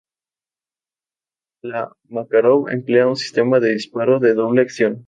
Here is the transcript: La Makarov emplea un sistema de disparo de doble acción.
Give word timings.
La 1.73 1.83
Makarov 2.09 2.69
emplea 2.69 3.07
un 3.07 3.15
sistema 3.15 3.59
de 3.59 3.73
disparo 3.73 4.19
de 4.19 4.33
doble 4.33 4.63
acción. 4.63 4.99